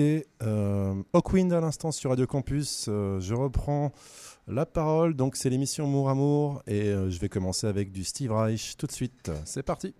[0.00, 2.86] écouter euh, Hawkwind à l'instant sur Radio Campus.
[2.88, 3.92] Euh, je reprends
[4.46, 5.14] la parole.
[5.14, 8.86] Donc, c'est l'émission Mour Amour et euh, je vais commencer avec du Steve Reich tout
[8.86, 9.30] de suite.
[9.44, 9.94] C'est parti.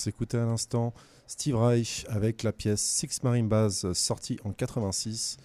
[0.00, 0.94] S'écoutait à l'instant
[1.26, 5.36] Steve Reich avec la pièce Six Marimbas sortie en 86.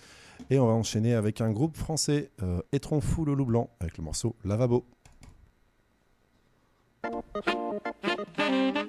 [0.49, 3.97] Et on va enchaîner avec un groupe français, euh, Étron Fou le Loup Blanc, avec
[3.97, 4.85] le morceau Lavabo.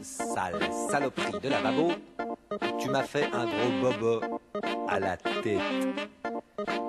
[0.03, 1.93] Sale saloperie de lavabo,
[2.79, 4.41] tu m'as fait un gros bobo
[4.89, 5.61] à la tête.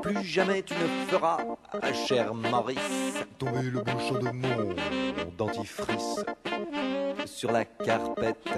[0.01, 1.39] Plus jamais tu ne feras,
[2.07, 4.75] cher Maurice, tomber le bouchon de mon
[5.37, 6.23] dentifrice
[7.27, 8.49] sur la carpette.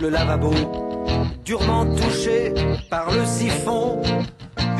[0.00, 0.52] Le lavabo,
[1.44, 2.54] durement touché
[2.88, 4.00] par le siphon,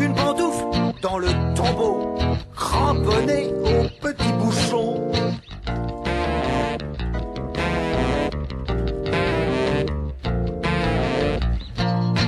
[0.01, 0.65] une pantoufle
[1.03, 2.15] dans le tombeau,
[2.57, 5.13] cramponné au petit bouchon.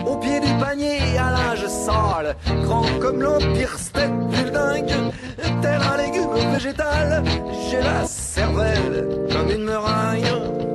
[0.07, 4.13] Au pied du panier à linge sale, grand comme l'empire steppe
[4.53, 4.93] dingue,
[5.63, 7.23] tel un légume végétal,
[7.71, 10.72] j'ai la cervelle comme une meringue.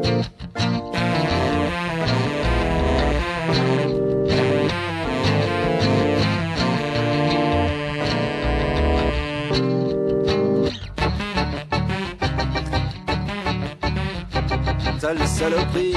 [15.07, 15.93] Sale saloperie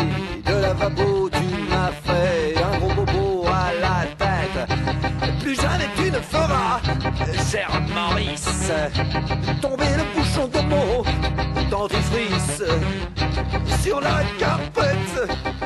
[0.47, 4.61] de lavabo, tu m'as fait un gros bobo à la tête.
[5.43, 6.81] Plus jamais tu ne feras,
[7.51, 8.71] cher Maurice,
[9.61, 11.05] tomber le bouchon de mots
[11.71, 12.63] dentifrice
[13.83, 15.60] sur la carpette.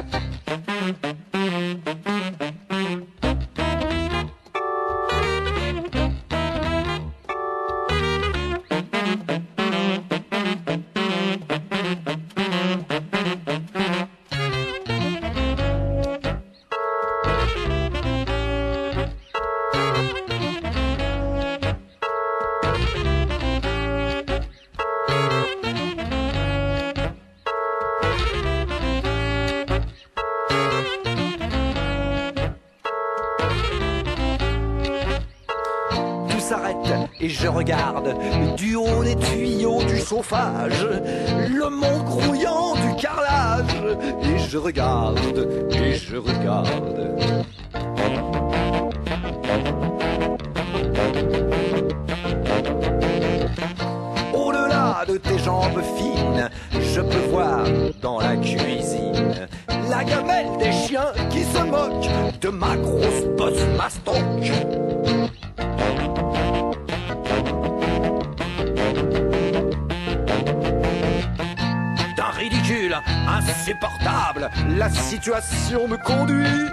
[75.83, 76.69] Me conduit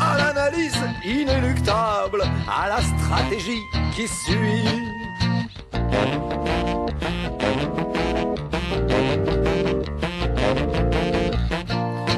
[0.00, 3.62] à l'analyse inéluctable, à la stratégie
[3.94, 4.92] qui suit.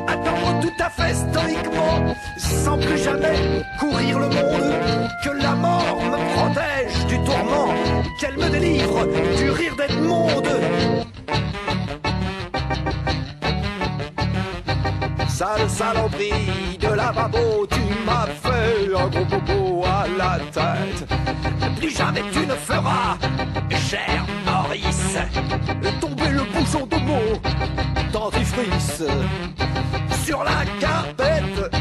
[0.06, 6.18] Attendre tout à fait stoïquement, sans plus jamais courir le monde, que la mort me
[6.34, 7.74] protège du tourment,
[8.20, 9.06] qu'elle me délivre
[9.38, 10.48] du rire monde
[15.40, 21.08] sale saloperie de lavabo, tu m'as fait un gros bobo à la tête.
[21.78, 23.16] Plus jamais tu ne feras,
[23.70, 25.16] cher Maurice,
[25.98, 27.40] tomber le bouchon de mots
[28.12, 29.02] dentifrice
[30.24, 31.74] sur la carpette.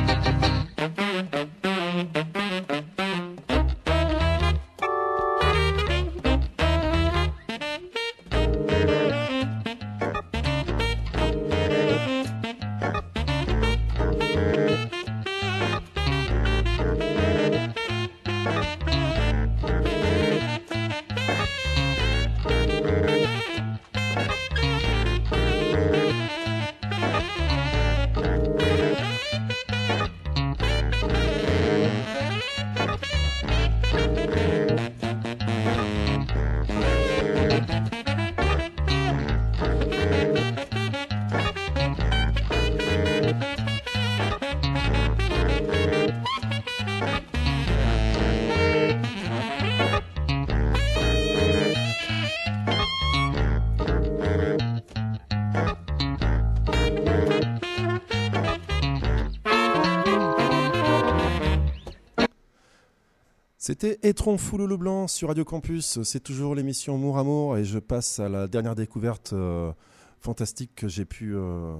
[63.82, 66.04] C'était Foulou le Blanc sur Radio Campus.
[66.04, 69.72] C'est toujours l'émission Mour Amour et je passe à la dernière découverte euh,
[70.20, 71.78] fantastique que j'ai pu euh,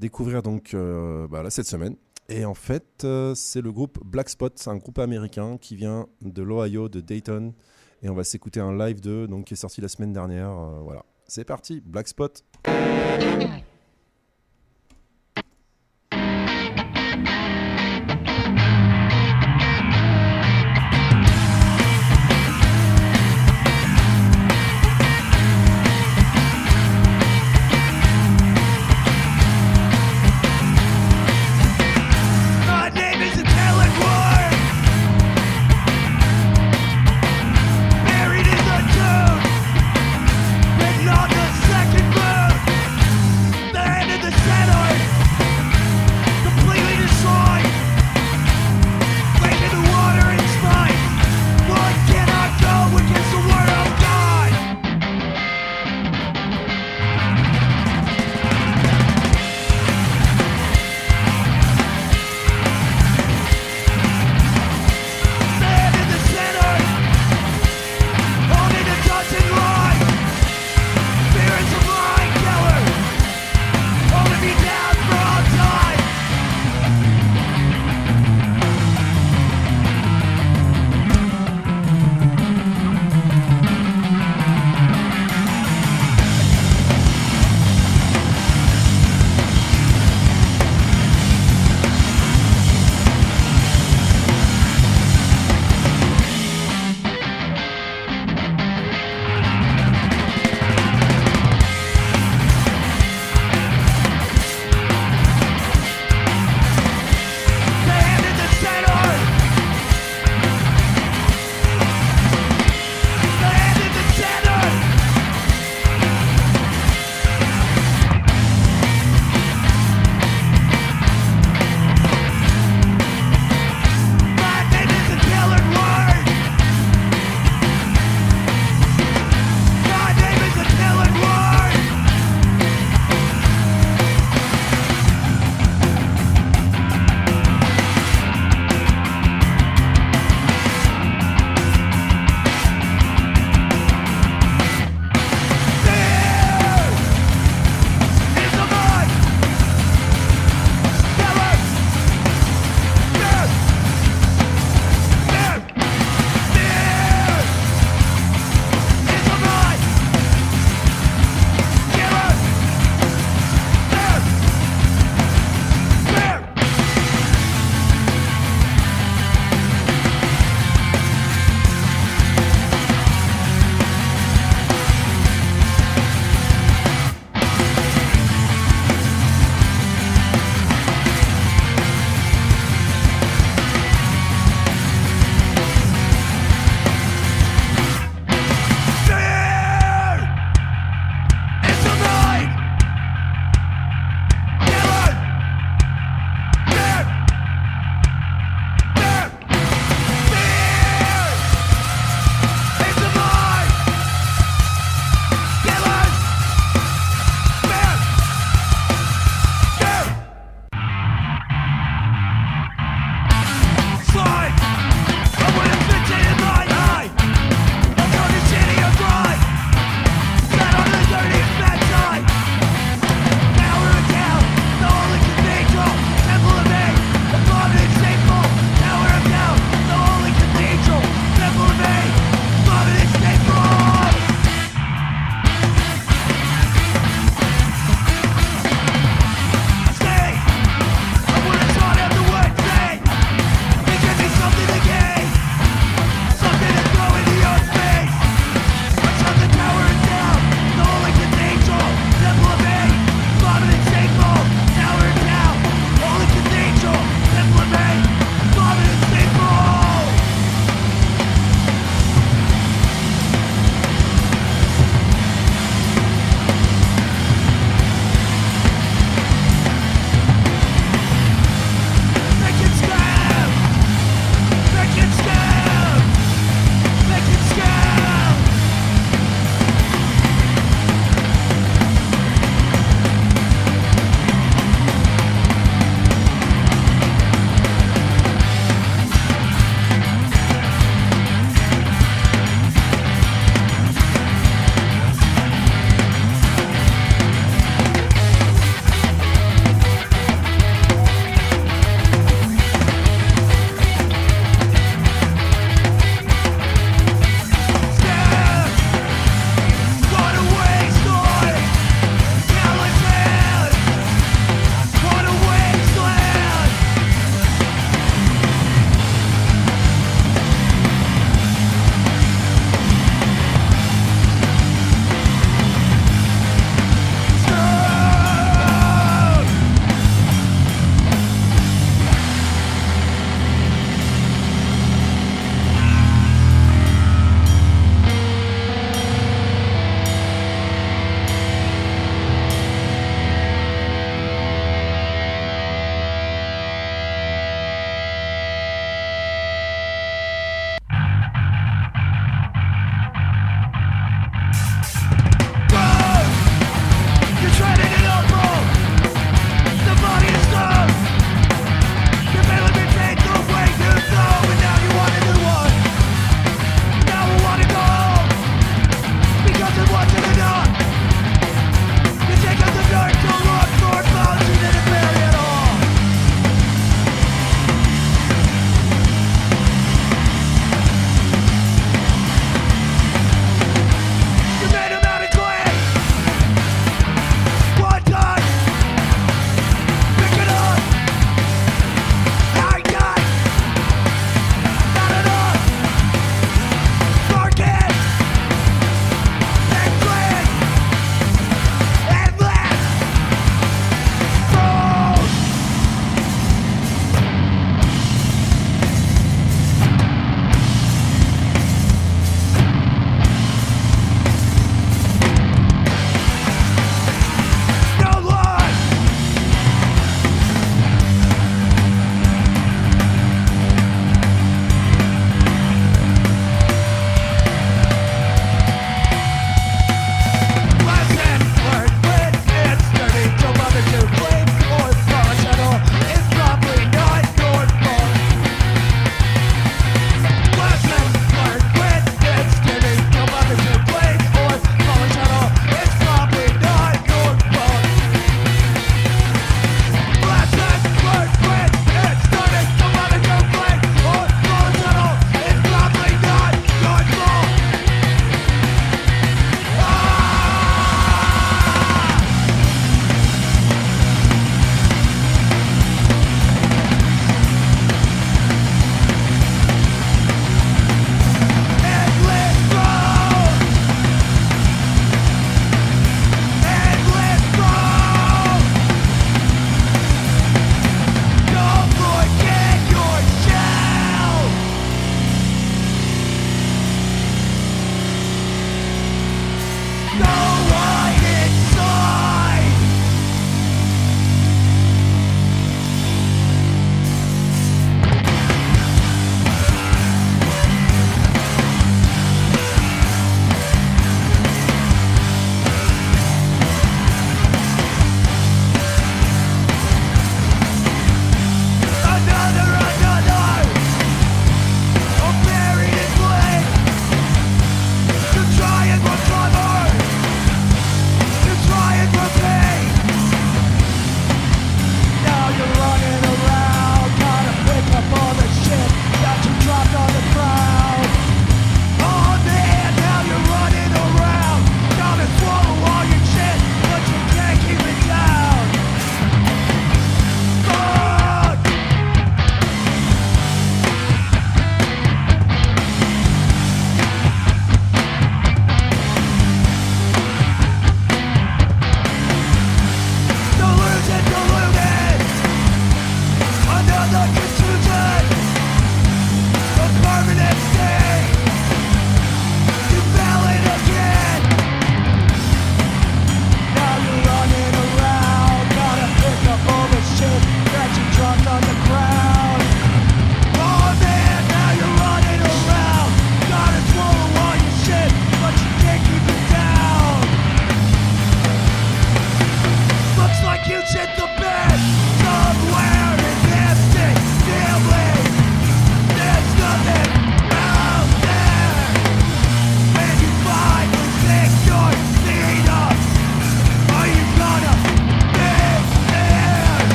[0.00, 1.96] découvrir donc euh, bah, cette semaine.
[2.30, 6.42] Et en fait, c'est le groupe Black Spot, c'est un groupe américain qui vient de
[6.42, 7.52] l'Ohio, de Dayton.
[8.02, 10.54] Et on va s'écouter un live de donc qui est sorti la semaine dernière.
[10.84, 12.08] voilà, c'est parti, Black.
[12.08, 12.42] Spot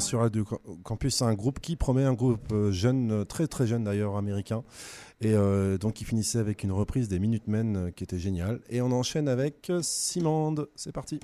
[0.00, 0.44] sur Radio
[0.82, 4.64] Campus, un groupe qui promet un groupe euh, jeune, euh, très très jeune d'ailleurs, américain.
[5.20, 8.60] Et euh, donc il finissait avec une reprise des Minutemen qui était géniale.
[8.68, 10.68] Et on enchaîne avec Simande.
[10.74, 11.20] C'est parti.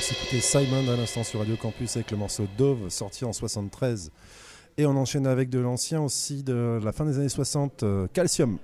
[0.00, 4.12] C'était Simon à l'instant sur Radio Campus avec le morceau Dove sorti en 73.
[4.78, 8.58] Et on enchaîne avec de l'ancien aussi de la fin des années 60, euh, Calcium.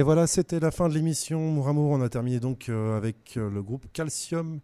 [0.00, 1.90] Et voilà, c'était la fin de l'émission Mouramour.
[1.90, 4.60] On a terminé donc euh, avec euh, le groupe Calcium.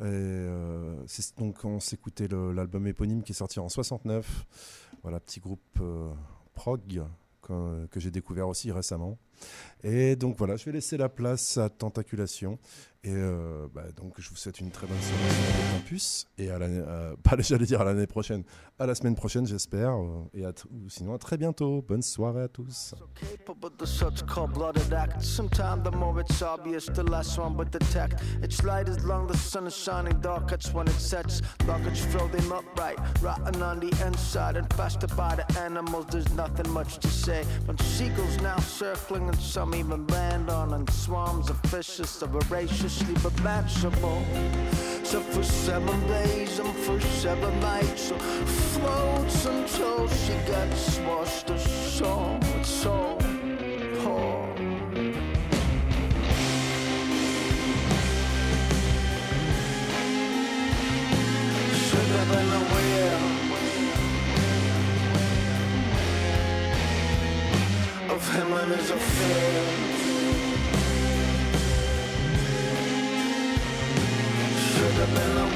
[0.00, 0.96] Et, euh,
[1.38, 4.46] donc on s'écoutait l'album éponyme qui est sorti en 69.
[5.04, 6.10] Voilà, petit groupe euh,
[6.54, 7.04] prog
[7.40, 9.16] que j'ai découvert aussi récemment.
[9.84, 12.58] Et donc voilà, je vais laisser la place à Tentaculation.
[13.02, 16.26] Et euh, bah, donc je vous souhaite une très bonne soirée sur Radio Campus.
[16.36, 18.44] Et à l'année, euh, pas dire à l'année prochaine,
[18.78, 19.92] à la semaine prochaine j'espère.
[19.92, 20.44] euh, et
[20.88, 21.80] sinon à très bientôt.
[21.80, 22.94] Bonne soirée à tous.
[42.90, 43.72] sleep a match.
[45.04, 52.38] So for seven days and for seven nights, so floats until she gets washed ashore.
[52.56, 53.26] It's so oh.
[54.02, 54.56] poor.
[61.84, 63.20] Should have been aware
[68.14, 69.99] of him and his affairs.
[74.80, 75.49] Should have